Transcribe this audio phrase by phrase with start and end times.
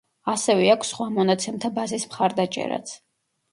[0.31, 2.99] ასევე აქვს სხვა მონაცემთა ბაზის მხარდაჭერაც.